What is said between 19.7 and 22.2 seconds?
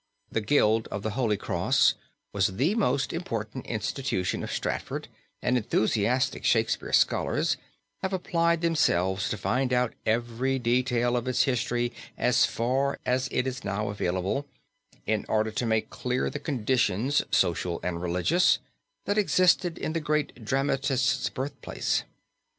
in the great dramatist's birthplace.